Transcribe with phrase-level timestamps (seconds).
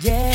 [0.00, 0.31] Yeah.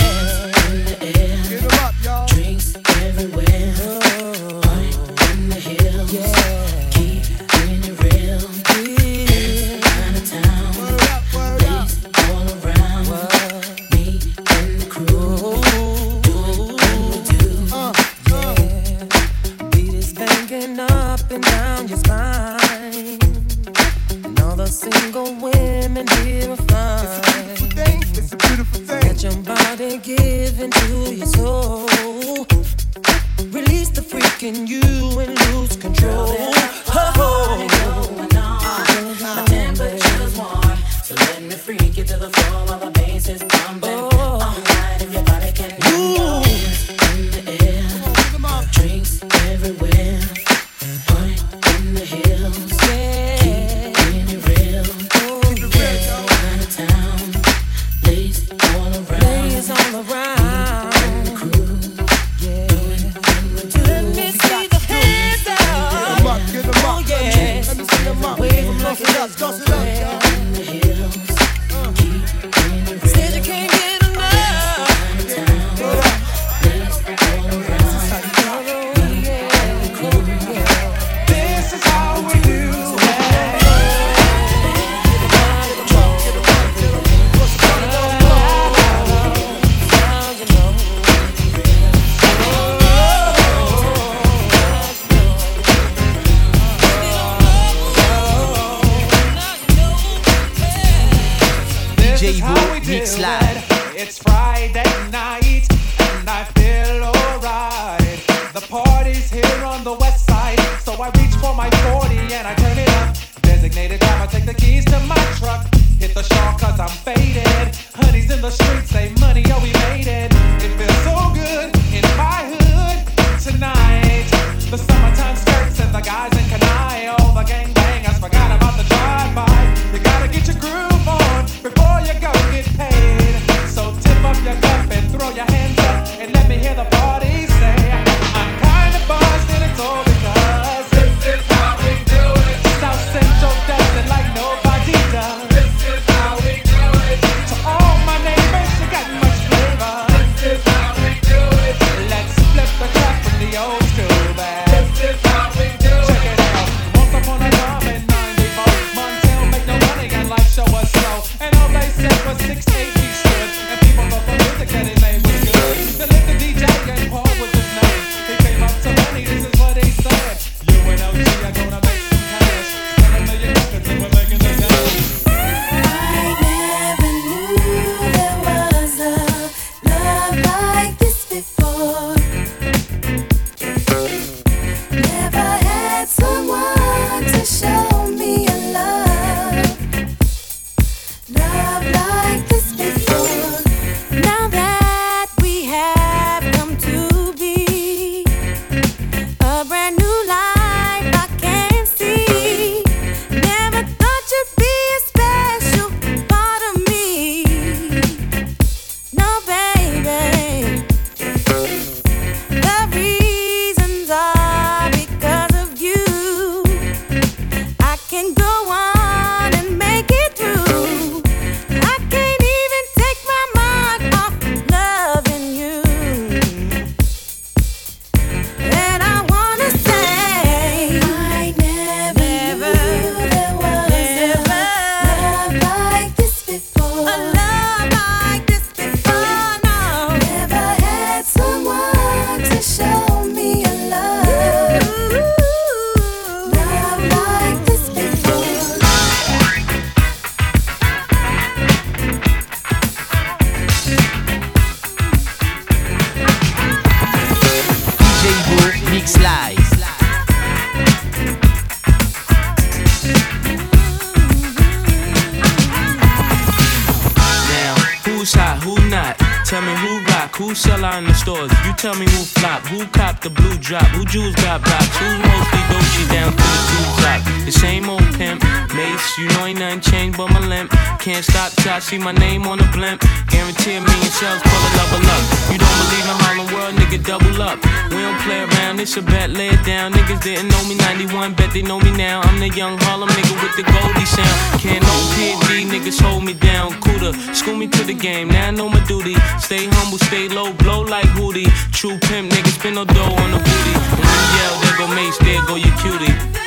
[293.96, 294.62] With sound.
[294.62, 296.74] Can't no PD, niggas hold me down.
[296.82, 299.16] Cooler, school me to the game, now I know my duty.
[299.40, 301.50] Stay humble, stay low, blow like Hootie.
[301.72, 303.74] True pimp, niggas spin no dough on the booty.
[304.00, 306.47] When you yell, there go Mace, there go your cutie.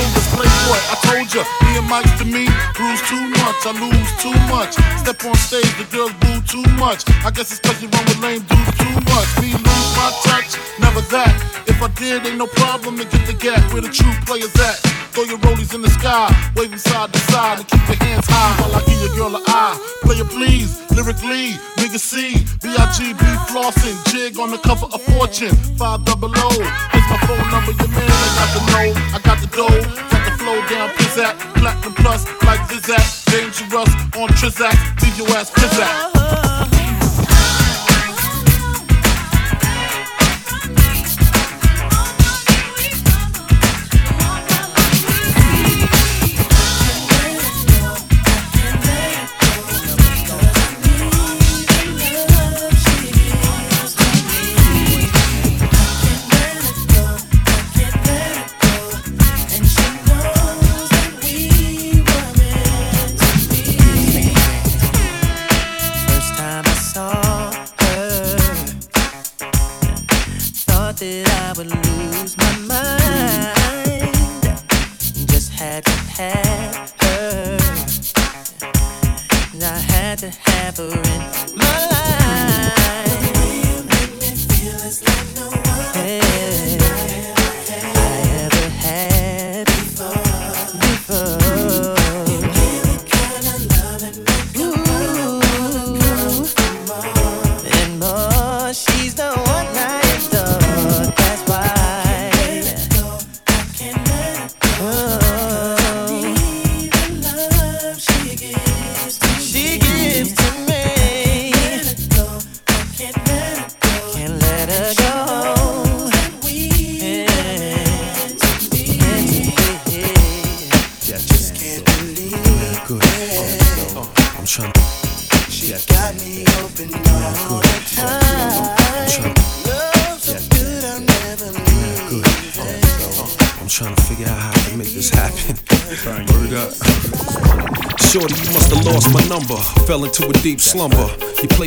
[1.11, 2.47] Told ya, me and Mike's to me.
[2.71, 4.79] Bruise too much, I lose too much.
[5.03, 7.03] Step on stage, the girls boo too much.
[7.27, 9.27] I guess it's cause you run with lame dudes too much.
[9.43, 11.35] Me lose my touch, never that.
[11.67, 14.79] If I did, ain't no problem to get the gap where the true players at.
[15.11, 18.61] Throw your rollies in the sky, waving side to side, and keep your hands high
[18.61, 20.00] while I give your girl an eye.
[20.11, 26.33] Player please, lyrically, nigga C, B-I-G-B flossing, jig on the cover of Fortune, 5 double
[26.35, 26.49] O.
[26.91, 29.81] Here's my phone number, your man, I got the know, I got the dough,
[30.11, 35.49] got the flow down, pizzat, platinum plus, like Zizak, dangerous on Trizak, leave your ass
[35.49, 36.20] pizzat.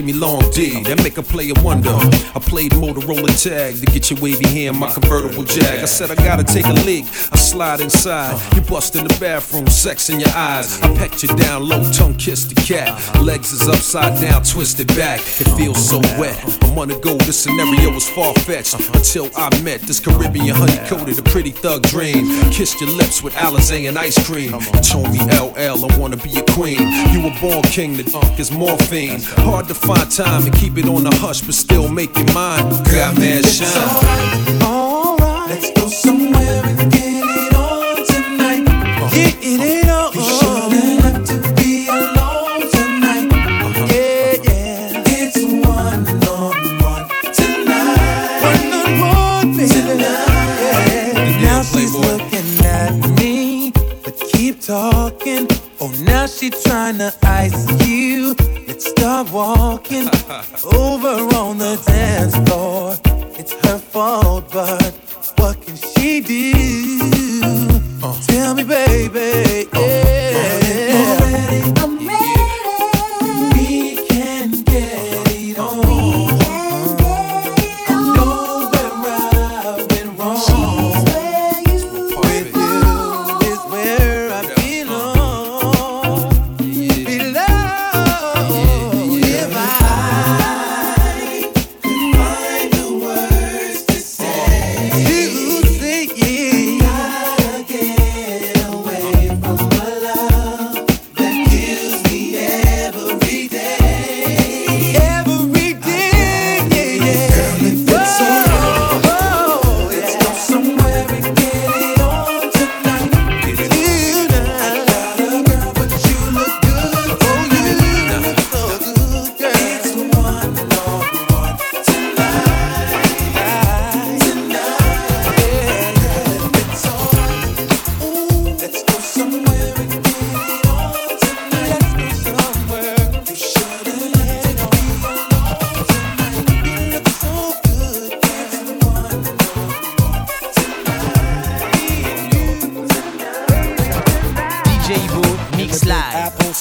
[0.04, 1.88] Play me long D, that make a player wonder.
[1.88, 5.64] I played Motorola tag to get your wavy in my convertible jag.
[5.64, 7.06] I said I gotta take a leak.
[7.54, 8.56] Slide inside.
[8.56, 10.82] You bust in the bathroom, sex in your eyes.
[10.82, 12.98] I pecked you down low, tongue kiss the cat.
[13.22, 15.20] Legs is upside down, twisted back.
[15.20, 16.34] It feels so wet.
[16.64, 18.74] A month ago, this scenario was far fetched.
[18.92, 22.26] Until I met this Caribbean honey coated, a pretty thug dream.
[22.50, 24.54] Kissed your lips with Alizé and ice cream.
[24.54, 26.82] You told me LL, I wanna be a queen.
[27.12, 29.20] You were born king, the dunk is morphine.
[29.46, 32.68] Hard to find time and keep it on the hush, but still make it mine.
[32.90, 34.73] Got mad shine.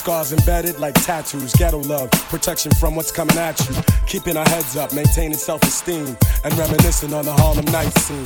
[0.03, 1.53] Scars embedded like tattoos.
[1.53, 3.75] Ghetto love, protection from what's coming at you.
[4.05, 8.25] Keeping our heads up, maintaining self-esteem, and reminiscing on the Harlem Nights scene.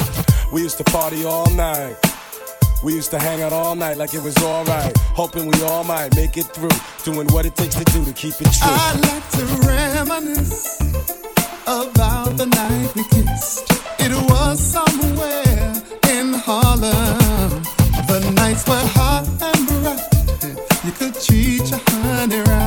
[0.51, 1.95] We used to party all night.
[2.83, 6.15] We used to hang out all night like it was alright, hoping we all might
[6.15, 8.73] make it through, doing what it takes to do to keep it true.
[8.73, 10.81] I like to reminisce
[11.67, 13.69] about the night we kissed.
[13.99, 15.73] It was somewhere
[16.09, 17.61] in Harlem.
[18.07, 19.36] The nights were hot
[20.99, 22.66] You could treat your honey right.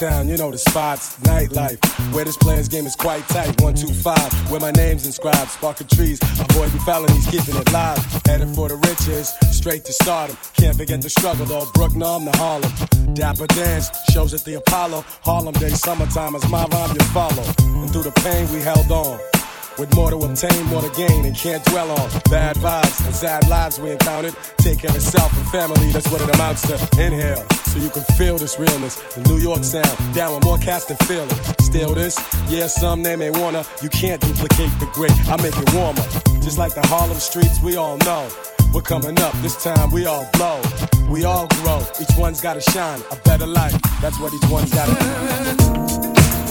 [0.00, 1.16] Uptown, you know the spots.
[1.22, 1.80] Nightlife,
[2.14, 3.60] where this player's game is quite tight.
[3.60, 5.50] One, two, five, where my name's inscribed.
[5.50, 7.98] Sparking trees, avoiding felonies, keeping it live.
[8.24, 10.36] Headed for the riches, straight to stardom.
[10.56, 11.66] Can't forget the struggle, though.
[11.74, 12.72] Brooklyn to Harlem.
[13.14, 15.04] Dapper dance, shows at the Apollo.
[15.22, 17.44] Harlem Day, summertime is my rhyme you follow.
[17.58, 19.18] And through the pain, we held on.
[19.78, 23.48] With more to obtain, more to gain, and can't dwell on bad vibes and sad
[23.48, 24.34] lives we encountered.
[24.58, 26.74] Take care of self and family, that's what it amounts to.
[27.00, 28.96] Inhale, so you can feel this realness.
[29.14, 31.30] The New York sound, down with more cast and feeling.
[31.60, 32.18] Still this,
[32.48, 33.64] yeah, some they may wanna.
[33.80, 36.02] You can't duplicate the great, I make it warmer.
[36.42, 38.28] Just like the Harlem streets, we all know.
[38.74, 40.60] We're coming up, this time we all blow.
[41.08, 43.00] We all grow, each one's gotta shine.
[43.12, 46.47] A better life, that's what each one's gotta do.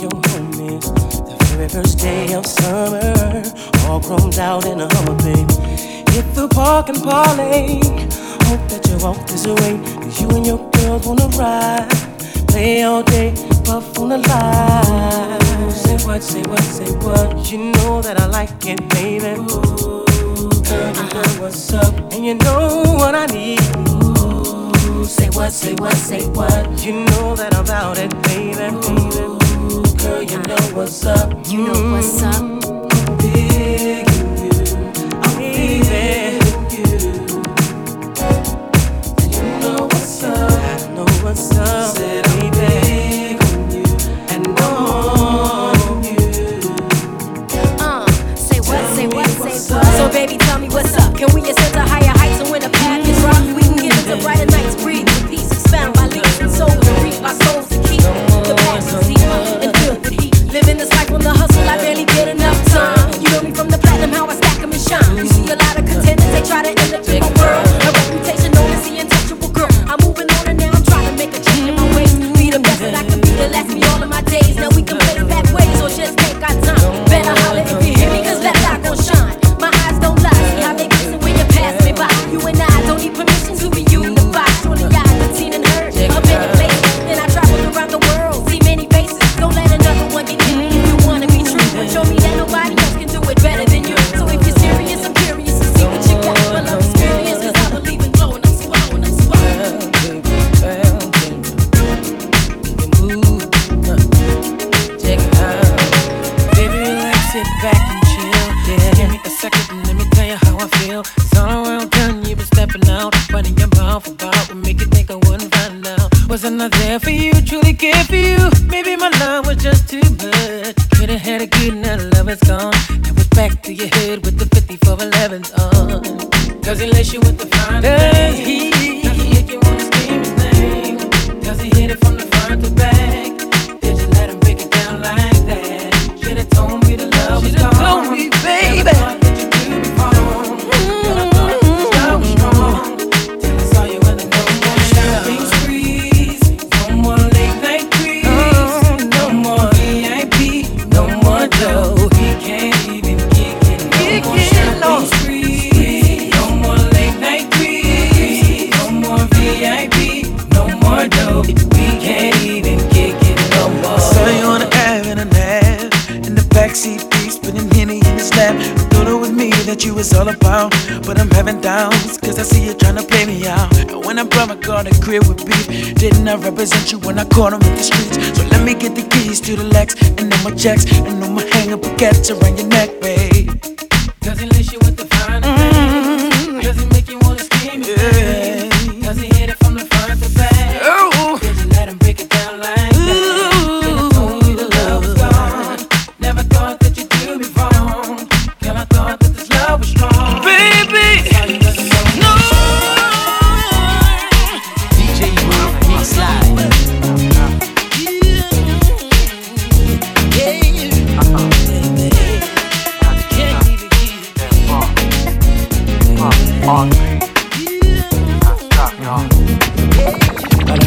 [0.00, 0.84] Your homies.
[1.38, 3.42] The very first day of summer,
[3.86, 5.54] all chromed out in a Hummer, baby.
[6.12, 7.80] Hit the park and parlay.
[8.48, 11.88] Hope that you walk this way, cause you and your girls wanna ride.
[12.48, 15.70] Play all day, puff on the line.
[15.70, 17.52] Say what, say what, say what.
[17.52, 19.38] You know that I like it, baby.
[19.38, 20.06] Ooh,
[20.64, 23.60] girl, you what's up, and you know what I need.
[23.76, 26.84] Ooh, say what, say what, say what.
[26.84, 29.39] You know that I'm about it, baby, baby.
[30.02, 31.30] Girl, you know what's up.
[31.48, 32.59] You know what's up.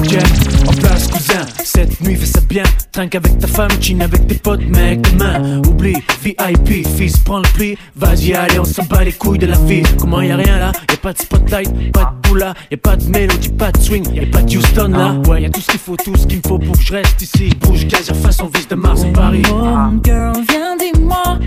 [0.04, 1.46] À en place cousin.
[1.64, 2.64] Cette nuit fais ça bien.
[2.92, 5.62] Trinque avec ta femme, chine avec tes potes mec demain.
[5.68, 7.78] Oublie, VIP, fils prends le pli.
[7.96, 9.82] Vas-y allez on s'en bat les couilles de la vie.
[9.98, 12.78] Comment y a rien là, y a pas de spotlight, pas de boula Y a
[12.78, 15.16] pas de mélodie, pas de swing, y a pas de Houston là.
[15.30, 16.94] Ouais y a tout ce qu'il faut, tout ce qu'il me faut pour que je
[16.94, 17.50] reste ici.
[17.62, 19.44] Bouge quasi façon vis de Mars et Paris.
[19.50, 21.40] Home girl, viens dis-moi.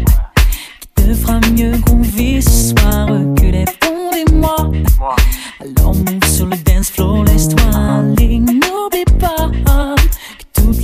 [0.81, 3.07] Qui te fera mieux qu'on vit ce soir?
[3.37, 4.71] Que les fonds des mois.
[5.61, 5.95] Alors
[6.27, 8.26] sur le dance floor, laisse-toi aller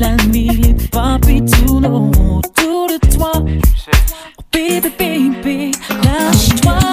[0.03, 5.73] la nuit les papis tournent autour de toi Oh baby, baby,
[6.05, 6.92] lâche-toi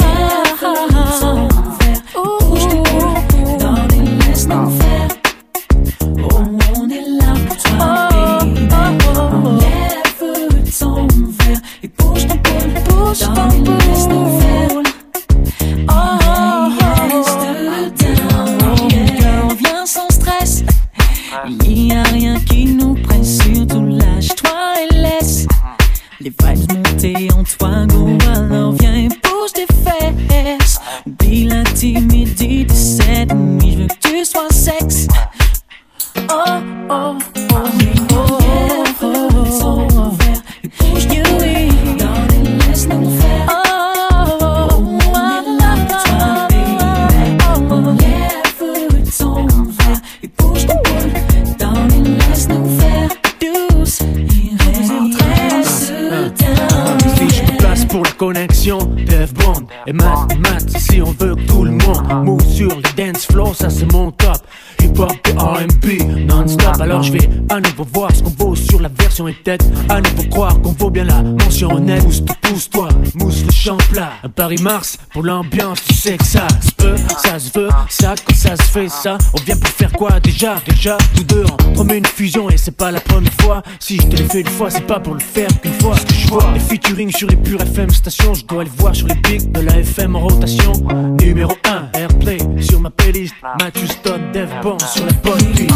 [66.90, 70.02] Alors je vais à nouveau voir ce qu'on vaut sur la version et peut-être à
[70.02, 72.04] nouveau croire qu'on vaut bien la mention honnête.
[72.04, 74.12] Pousse toi, pousse toi, mousse le champ plat.
[74.24, 77.70] Un Paris Mars pour l'ambiance Tu sais que ça se peut, ça se veut.
[77.90, 80.56] Ça quand ça se fait ça On vient pour faire quoi déjà?
[80.66, 83.62] Déjà nous deux on promet une fusion Et c'est pas la première fois.
[83.80, 85.96] Si je te l'ai fait une fois c'est pas pour le faire qu'une fois.
[85.98, 88.34] Ce que je vois Les featuring sur les pures FM stations.
[88.34, 90.74] Je dois les voir sur les pics de la FM en rotation.
[91.22, 93.34] Numéro 1 Airplay sur ma playlist.
[93.60, 95.70] Matthew Stone, Dev Bond sur la bonne piste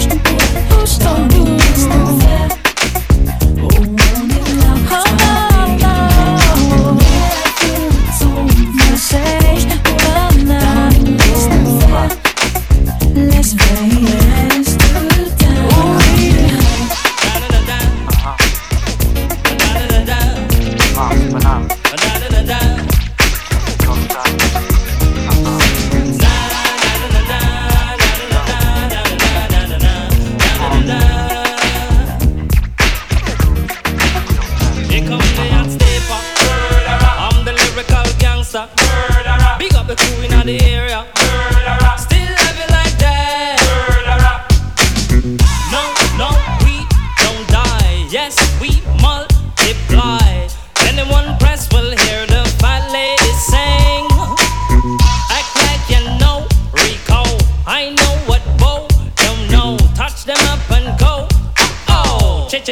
[0.00, 2.48] Bouge ton boule, bouge ton boule,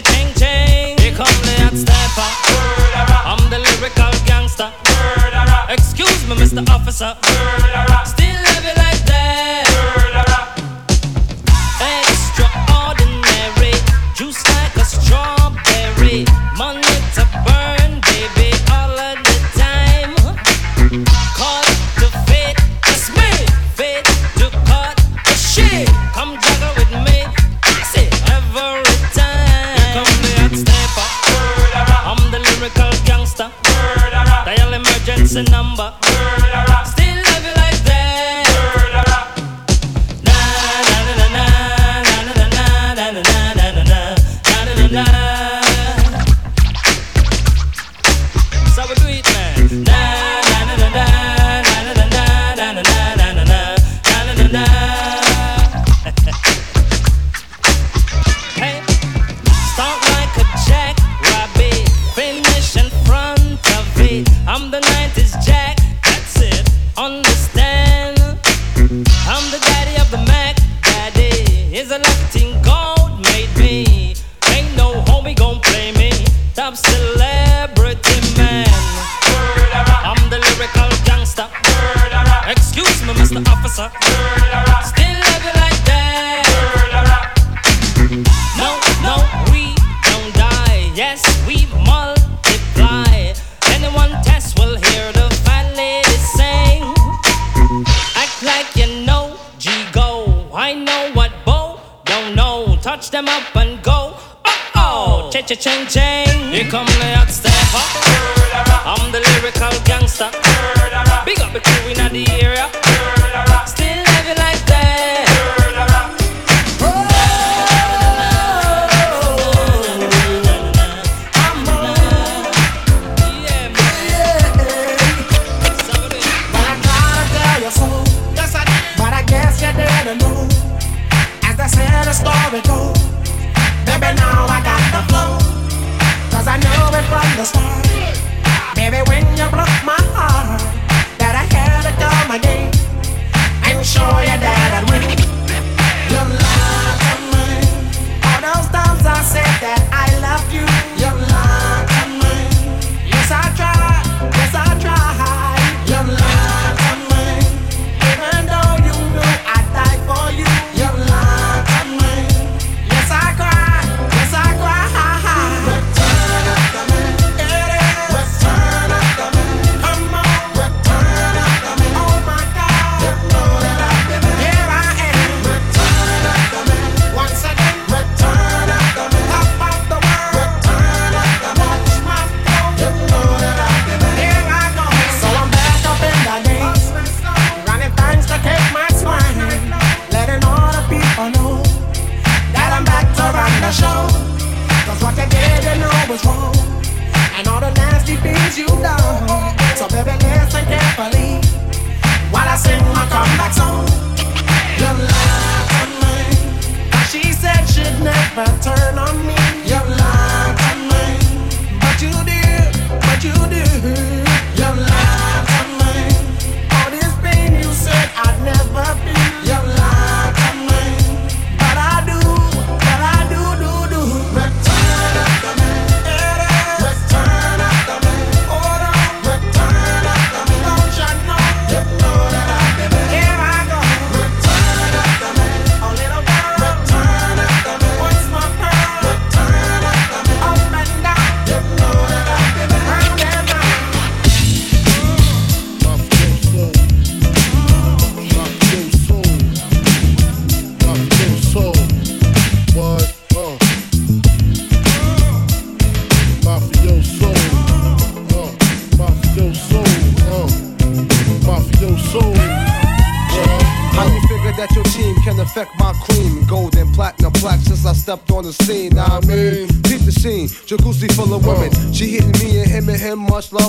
[0.03, 0.99] ching ching.
[0.99, 2.29] Here come the hot stepper.
[3.25, 4.71] I'm the lyrical gangster.
[5.69, 6.69] Excuse me, Mr.
[6.71, 7.17] Officer.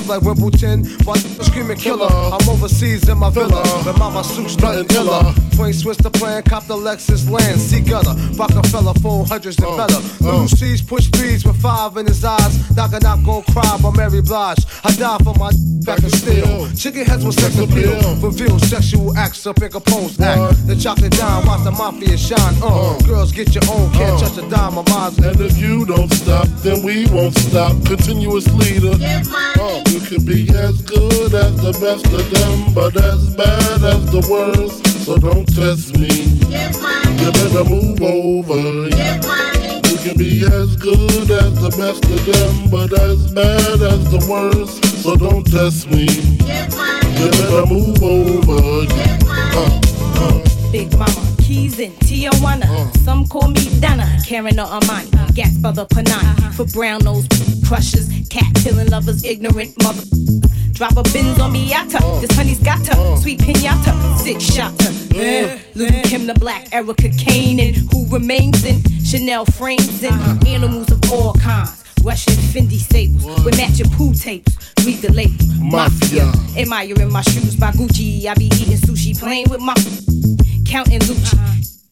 [0.10, 0.84] like Wimbledon.
[1.06, 2.10] But screaming killer.
[2.10, 3.62] I'm overseas in my villa.
[3.86, 5.34] With mama suits nothing illa.
[5.56, 7.62] Twin switch the plan, cop the Lexus land.
[7.62, 8.15] Sea gutter.
[8.34, 10.02] Rockefeller, phone hundreds and uh, better.
[10.26, 10.32] Uh.
[10.32, 12.76] Blue seas push threes with five in his eyes.
[12.76, 14.65] Knock and knock, gon' cry by Mary Blige.
[14.84, 15.52] I die for my
[15.86, 16.69] back and steel.
[16.74, 17.95] Chicken heads with sex appeal.
[18.19, 20.67] Reveal sexual acts up in pose act.
[20.67, 22.56] The chocolate dime, watch the mafia shine.
[22.62, 23.00] Uh, uh.
[23.06, 25.13] girls get your own, can't touch a dime of mine.
[25.24, 27.74] And if you don't stop, then we won't stop.
[27.86, 28.95] Continuous leader.
[29.60, 34.12] Uh, you can be as good as the best of them, but as bad as
[34.12, 35.06] the worst.
[35.06, 36.08] So don't test me.
[37.20, 38.88] You better move over.
[38.88, 44.26] You can be as good as the best of them, but as bad as the
[44.30, 45.04] worst.
[45.04, 46.06] So don't test me.
[47.20, 48.86] You better move over.
[49.28, 49.82] Uh,
[50.16, 50.72] uh.
[50.72, 52.96] Big Mama, Keys in Tijuana.
[52.98, 55.34] Some call me Donna, Karen or Armani.
[55.34, 56.54] Gas by the Panani.
[56.54, 57.28] For brown nose
[57.68, 60.04] crushers, cat killing lovers, ignorant mother.
[60.74, 62.22] Drop a bins on Miata.
[62.22, 63.18] This honey's got her.
[63.18, 64.20] Sweet pinata.
[64.20, 64.90] Six shotter.
[65.16, 70.92] Uh, Lil Kim the Black, Erica Kane, and who remains in Chanel frames and animals
[70.92, 71.84] of all kinds.
[72.04, 74.56] Russian Fendi staples with matching pool tapes.
[74.86, 75.34] Read the label.
[75.66, 76.32] Mafia.
[76.56, 78.28] Admiring my shoes by Gucci.
[78.28, 79.74] I be eating sushi, playing with my
[80.69, 81.36] counting Lucci.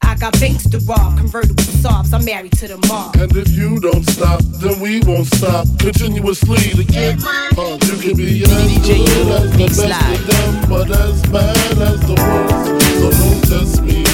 [0.04, 2.14] I got banks to rob, convertible sobs.
[2.14, 3.16] I'm married to the mob.
[3.16, 5.66] And if you don't stop, then we won't stop.
[5.80, 7.18] Continuously to get
[7.58, 12.00] uh, you can be as good as the best of them, but as bad as
[12.06, 12.86] the worst.
[13.00, 14.06] So don't test me.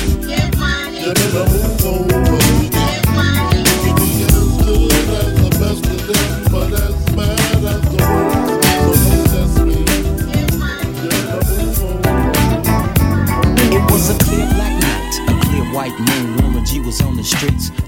[1.04, 2.13] You better move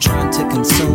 [0.06, 0.95] trying to consume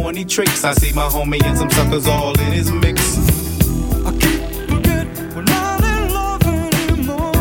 [0.01, 0.63] horny tricks.
[0.63, 2.99] I see my homie and some suckers all in his mix.
[4.05, 7.31] I keep forgetting we're not in love anymore.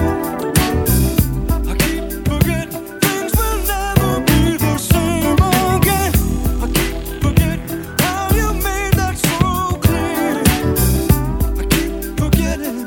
[1.71, 5.41] I keep forgetting things will never be the same
[5.77, 6.13] again.
[6.61, 9.39] I keep forgetting how you made that so
[9.85, 10.43] clear.
[11.61, 12.79] I keep forgetting.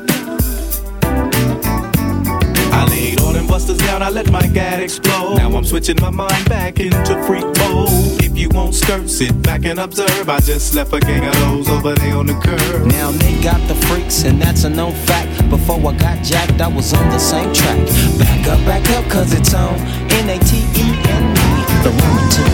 [2.72, 5.36] I laid all them busters down, I let my gat explode.
[5.38, 7.43] Now I'm switching my mind back into freak
[9.14, 10.28] sit back and observe.
[10.28, 12.84] I just left a gang of those over there on the curb.
[12.86, 15.48] Now they got the freaks, and that's a known fact.
[15.50, 17.78] Before I got jacked, I was on the same track.
[18.18, 19.74] Back up, back up, cause it's on
[20.10, 21.50] N A T E N E,
[21.86, 22.53] the woman to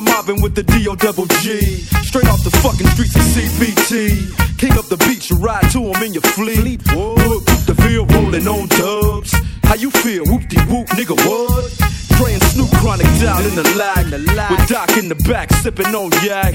[0.00, 0.94] I'm mobbing with the D.O.
[0.96, 1.60] double G.
[2.08, 4.32] Straight off the fucking streets of CPT.
[4.56, 6.80] King up the beach, you ride to him in your fleet.
[6.88, 9.34] Look, the field rolling on dubs.
[9.64, 10.24] How you feel?
[10.24, 11.90] Whoop de whoop, nigga, what?
[12.32, 14.06] And Snoop chronic down in the lag.
[14.50, 16.54] With Doc in the back, sipping on yak.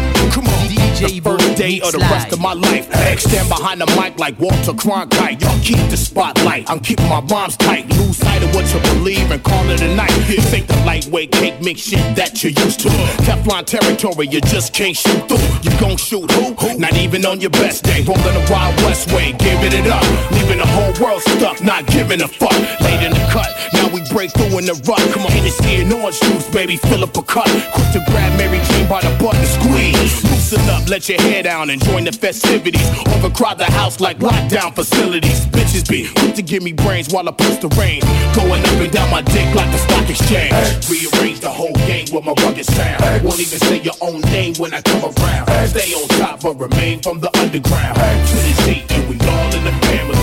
[0.31, 0.61] Come on.
[1.01, 2.87] the first day of the rest of my life.
[2.93, 5.41] X stand behind the mic like Walter Cronkite.
[5.41, 6.69] Y'all keep the spotlight.
[6.69, 7.89] I'm keeping my bombs tight.
[7.97, 10.11] Lose sight of what you believe and call it a night.
[10.29, 12.89] You think the lightweight cake mix shit that you're used to.
[13.25, 15.43] Teflon territory, you just can't shoot through.
[15.63, 16.77] You gon' shoot who?
[16.77, 18.01] Not even on your best day.
[18.03, 20.05] Rolling the Wild West way, giving it up.
[20.31, 22.55] Leaving the whole world stuck, not giving a fuck.
[22.81, 25.01] Late in the cut, now we break through in the rut.
[25.13, 27.47] Come on, Hennessy and orange juice, baby, fill up a cup.
[27.73, 30.20] Quick to grab Mary Jane by the butt and squeeze.
[30.51, 32.85] Loosen up, let your hair down and join the festivities.
[33.15, 35.45] Overcrowd the house like lockdown facilities.
[35.45, 38.01] Bitches be quick to give me brains while I push the rain.
[38.35, 40.51] Going up and down my dick like the stock exchange.
[40.89, 43.23] Rearrange the whole game with my rugged sound.
[43.23, 45.47] Won't even say your own name when I come around.
[45.69, 47.95] Stay on top but remain from the underground.
[47.95, 50.19] To the Z and we all in the family.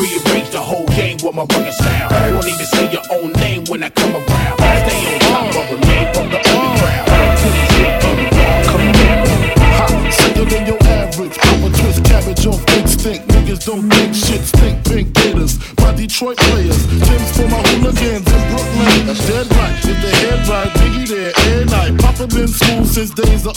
[0.00, 1.69] Rearrange the whole game with my rugged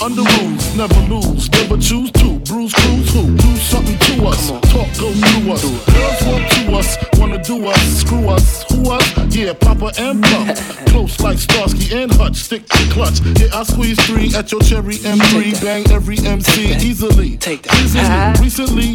[0.04, 0.76] under rules.
[0.76, 2.38] Never lose, never choose to.
[2.40, 3.36] Bruise, cruise, who?
[3.38, 4.50] Do something to us.
[4.50, 5.64] Talk, go through us.
[5.64, 7.82] Girls want to us, wanna do us.
[8.02, 9.36] Screw us, who us?
[9.36, 10.58] Yeah, Papa and Pump.
[10.88, 12.36] Close like Starsky and Hutch.
[12.36, 13.22] Stick to clutch.
[13.40, 15.62] Yeah, I squeeze three at your cherry M3.
[15.64, 17.38] Bang every MC easily.
[17.38, 17.74] Take that.
[17.82, 18.44] Easily.
[18.44, 18.94] Recently,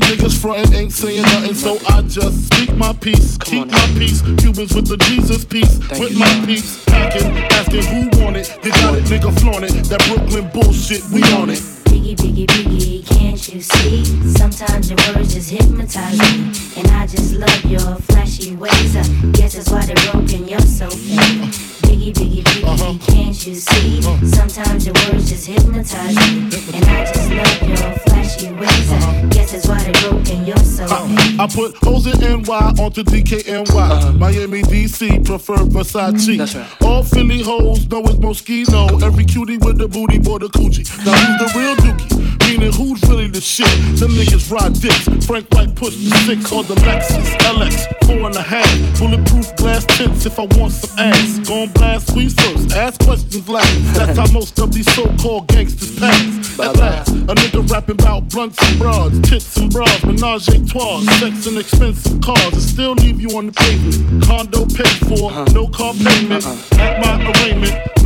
[0.49, 3.37] frontin' ain't saying nothing, so I just speak my peace.
[3.39, 4.23] Keep my peace.
[4.23, 5.79] Cubans with the Jesus peace.
[5.91, 6.85] with my peace.
[6.87, 8.49] Packing, asking who want it.
[8.65, 9.85] You got it, nigga, flaunt it.
[9.91, 11.59] That Brooklyn bullshit, we on it.
[11.85, 14.05] Biggie, biggie, biggie, can't you see?
[14.39, 16.81] Sometimes your words just hypnotize me.
[16.81, 18.97] And I just love your flashy ways.
[18.97, 21.68] I guess that's why they're broken, you're so fake.
[21.99, 23.13] Biggie, biggie, biggie, uh-huh.
[23.13, 23.99] can't you see?
[23.99, 24.27] Uh-huh.
[24.27, 26.47] Sometimes your words just hypnotize me.
[26.73, 28.93] And I just love your flashy ways.
[28.93, 29.27] I uh-huh.
[29.31, 31.41] guess that's why they're broken, you're so fake.
[31.41, 34.17] I put hoes in NY onto DKNY.
[34.17, 36.85] Miami, DC, prefer Versace.
[36.87, 39.03] All Philly hoes know it's Moschino.
[39.03, 40.87] Every cutie with the booty, boy, the coochie.
[41.05, 42.38] Now who's the real dookie?
[42.49, 43.69] Meaning who's really the shit?
[44.01, 45.05] Them niggas ride dicks.
[45.27, 48.65] Frank White push the six on the Lexus LX, four and a half.
[48.99, 51.41] Bulletproof glass tints if I want some ass.
[51.47, 53.95] Gon' blast squeeze first, ask questions last.
[53.95, 56.59] That's how most of these so-called gangsters pass.
[56.59, 61.03] At last, a nigga rapping about blunts and bras, tits and bras, menage a trois,
[61.21, 64.25] sex and expensive cars, and still leave you on the pavement.
[64.25, 65.45] Condo paid for, uh-huh.
[65.53, 66.47] no car payment.
[66.47, 66.81] Uh-uh.
[66.81, 67.98] At my arraignment,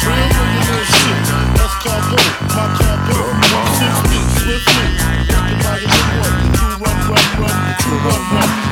[0.00, 0.16] From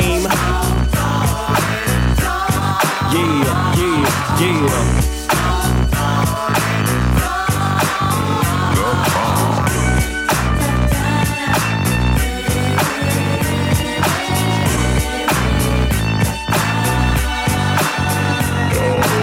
[0.00, 0.24] Yeah,
[3.76, 5.19] yeah, yeah.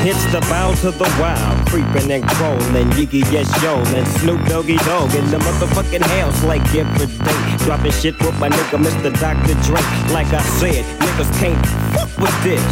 [0.07, 4.77] It's the bow to the wild, creeping and crawling, Yiggy yes yo, and Snoop Doggy
[4.87, 7.65] Dogg in the motherfucking house like every day.
[7.65, 9.11] Dropping shit with my nigga Mr.
[9.19, 9.53] Dr.
[9.67, 9.81] Dre.
[10.13, 11.59] Like I said, niggas can't
[11.91, 12.63] fuck with this.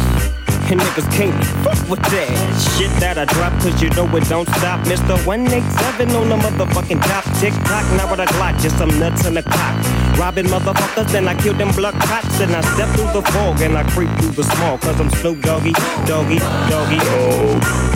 [0.72, 4.48] And niggas can't fuck with that shit that I drop, cause you know it don't
[4.56, 4.80] stop.
[4.86, 5.20] Mr.
[5.26, 7.24] 187 on the motherfucking top.
[7.38, 10.05] Tick tock, now with a Glock, just some nuts in a cock.
[10.18, 12.40] Robbing motherfuckers, and I kill them blood cops.
[12.40, 15.42] And I step through the fog and I creep through the small, cause I'm Snoop
[15.42, 15.72] Doggy,
[16.06, 16.98] Doggy, Doggy.
[17.00, 17.95] Oh.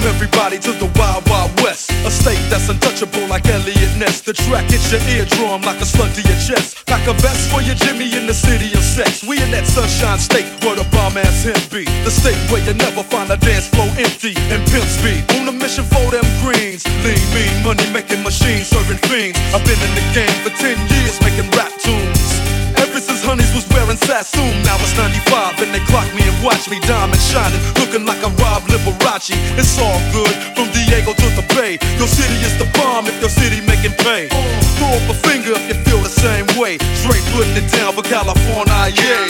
[0.00, 1.92] Welcome everybody to the Wild Wild West.
[2.08, 4.24] A state that's untouchable like Eliot Ness.
[4.24, 6.88] The track hits your eardrum like a slug to your chest.
[6.88, 9.20] Like a vest for your Jimmy in the city of sex.
[9.20, 11.84] We in that sunshine state where the bomb ass him be.
[11.84, 15.20] The state where you never find a dance floor empty and pimp speed.
[15.36, 16.80] On a mission for them greens.
[17.04, 19.36] Lean, mean, money making machines serving fiends.
[19.52, 22.40] I've been in the game for 10 years making rap tunes.
[22.80, 26.08] Ever since Honeys was wearing Sassoon, now it's 95 and they clock
[26.42, 29.36] watch me diamond shining, looking like a Rob Liberace.
[29.56, 31.78] It's all good from Diego to the Bay.
[31.98, 34.28] Your city is the bomb if your city making pay.
[34.76, 36.78] Throw up a finger if you feel the same way.
[36.96, 39.29] Straight putting it down for California, yeah.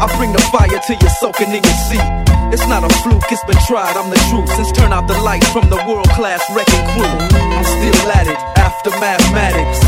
[0.00, 2.08] I bring the fire till you're soaking in your seat.
[2.50, 4.48] It's not a fluke, it's been tried, I'm the truth.
[4.56, 7.14] Since turn out the lights from the world class wrecking crew.
[7.36, 9.78] I'm still at it, after mathematics.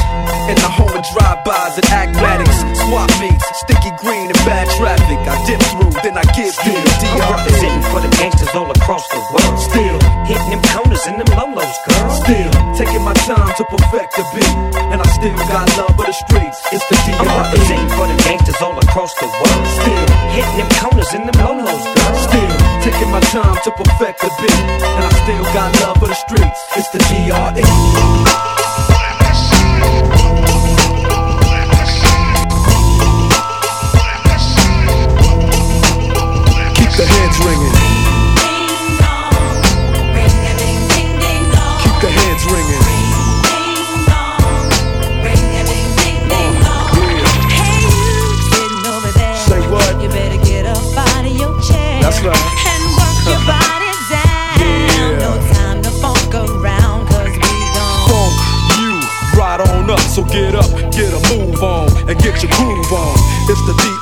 [0.46, 2.58] In the home of drive-bys and acmatics.
[2.86, 5.18] Swap meets, sticky green and bad traffic.
[5.26, 7.32] I dip through, then I give you the I'm DRE.
[7.34, 9.56] representing for the gangsters all across the world.
[9.58, 9.96] Still,
[10.28, 12.10] hitting them corners and them lolos, girl.
[12.22, 14.54] Still, taking my time to perfect the beat.
[14.92, 16.58] And I still got love for the streets.
[16.70, 17.38] It's the I'm DRE.
[17.42, 19.66] representing for the gangsters all across the world.
[19.82, 20.01] Still,
[20.32, 22.14] hitting them corners and them lolos, girl.
[22.16, 24.82] Still, taking my time to perfect the beat.
[24.82, 26.60] And I still got love for the streets.
[26.76, 27.62] It's the DRE.
[36.74, 37.81] Keep the heads ringing.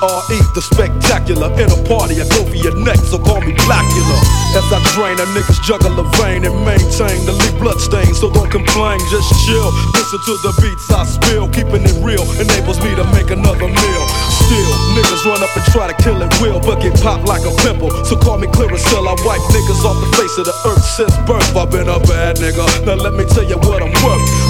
[0.00, 1.52] It's the spectacular.
[1.60, 4.18] In a party, I go for your neck, so call me Blacula.
[4.56, 8.32] As I drain a nigga's juggle of vein and maintain the leak blood stain, so
[8.32, 9.68] don't complain, just chill.
[9.92, 14.04] Listen to the beats I spill, keeping it real enables me to make another meal.
[14.48, 17.52] Still, niggas run up and try to kill it will, but get popped like a
[17.60, 17.92] pimple.
[18.08, 21.52] So call me Clearasil, I wipe niggas off the face of the earth since birth.
[21.52, 22.64] I've been a bad nigga.
[22.88, 24.49] Now let me tell you what I'm worth.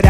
[0.00, 0.09] without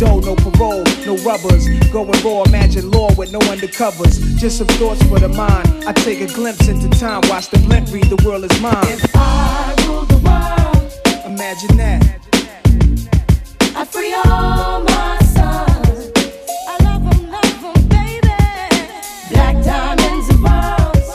[0.01, 1.69] dough, no parole, no rubbers.
[1.91, 4.13] Going raw, imagine law with no undercovers.
[4.39, 5.67] Just some thoughts for the mind.
[5.85, 8.75] I take a glimpse into time, watch the blimp read, the world is mine.
[8.83, 12.01] If I rule the world, imagine that.
[13.75, 16.11] I free all my sons.
[16.71, 18.39] I love 'em, love 'em, baby.
[19.31, 21.09] Black diamonds and pearls.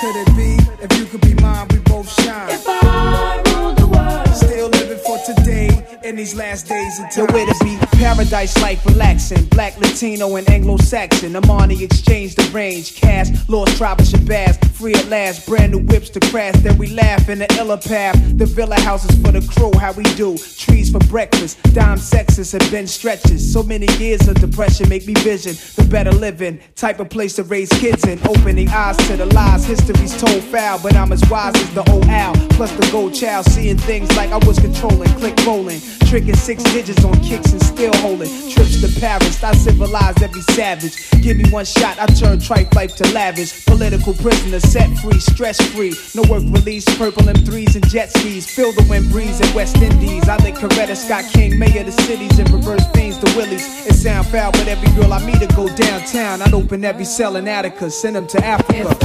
[0.00, 0.50] Could it be?
[0.84, 2.50] If you could be mine, we both shine.
[2.50, 5.70] If I rule the world, Still living for today
[6.04, 7.26] in these last days of time.
[7.26, 9.44] The way to be paradise life relaxing.
[9.46, 11.32] Black, Latino, and Anglo-Saxon.
[11.32, 12.94] Armani exchange the range.
[12.94, 14.64] Cash, lost tribe Shabazz.
[14.72, 15.46] Free at last.
[15.46, 16.54] Brand new whips to crash.
[16.58, 18.16] Then we laugh in the illa path.
[18.38, 19.72] The villa houses for the crew.
[19.78, 20.38] How we do.
[20.38, 21.60] Trees for breakfast.
[21.74, 23.52] Dime sexes have been stretches.
[23.52, 26.60] So many years of depression make me vision the better living.
[26.76, 28.20] Type of place to raise kids in.
[28.28, 29.64] Opening eyes to the lies.
[29.64, 30.78] History's told foul.
[30.80, 32.34] But I'm as wise as the old owl.
[32.50, 33.46] Plus the gold child.
[33.46, 35.08] Seeing things like I was controlling.
[35.14, 35.80] Click rolling.
[36.06, 38.30] Tricking six digits on kicks and still holding.
[38.50, 39.42] Trips to Paris.
[39.42, 41.10] I civilized every savage.
[41.22, 41.98] Give me one shot.
[41.98, 43.66] I turn tripe life to lavish.
[43.66, 45.20] Political prisoner set free.
[45.20, 45.94] Stress free.
[46.14, 46.84] No work release.
[46.96, 48.48] Purple M3s and jet skis.
[48.48, 50.28] Feel the wind breeze in West Indies.
[50.28, 51.58] I lick Coretta Scott King.
[51.58, 53.86] Mayor of the cities and reverse things to Willies.
[53.86, 57.36] It sound foul, but every girl I meet a go downtown, I'd open every cell
[57.36, 58.96] in Attica, send them to Africa.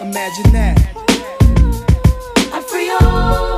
[0.00, 0.78] Imagine that.
[2.52, 3.55] I free all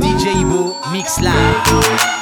[0.00, 2.21] DJ Ibo, mix live.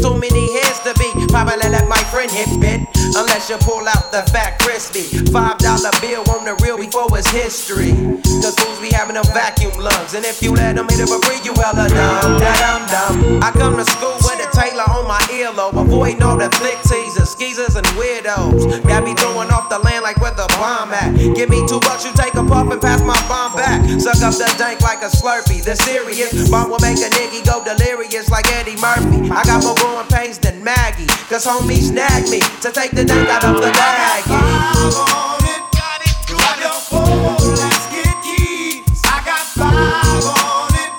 [0.00, 1.08] Too many heads to be.
[1.28, 2.80] Probably let my friend hit bit.
[3.16, 5.02] Unless you pull out the fat crispy.
[5.30, 7.92] Five dollar bill on the real before it's history.
[8.40, 10.14] Cause fools be having them vacuum lungs.
[10.14, 13.42] And if you let them hit it for free, you hella dumb, da dum dum.
[13.42, 14.19] I come to school
[14.52, 15.80] Taylor on my earlobe.
[15.80, 18.82] Avoiding all the flick teasers, skeezers, and weirdos.
[18.84, 21.14] Got me throwing off the land like where the bomb at.
[21.34, 23.80] Give me two bucks, you take a puff and pass my bomb back.
[24.00, 25.62] Suck up the dank like a slurpee.
[25.62, 29.30] The serious bomb will make a nigga go delirious like Eddie Murphy.
[29.30, 31.06] I got more growing pains than Maggie.
[31.28, 34.40] Cause homies nag me to take the dank out of the baggie.
[39.02, 40.92] I got five on it.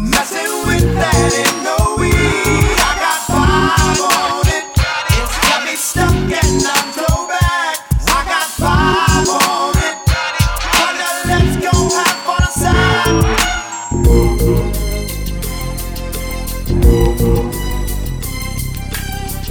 [0.00, 1.63] Messing with that